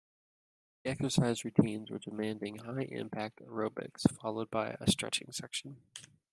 [0.83, 5.77] The exercise routines were demanding, high-impact aerobics, followed by a stretching section.